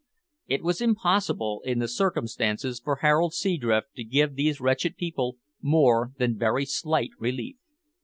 [0.47, 6.11] It was impossible, in the circumstances, for Harold Seadrift to give these wretched people more
[6.17, 7.57] than very slight relief.